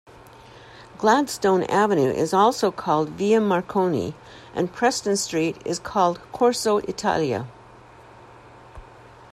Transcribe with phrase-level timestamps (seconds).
[0.97, 4.15] Gladstone Avenue is also called "Via Marconi",
[4.55, 7.47] and Preston Street is called "Corso Italia".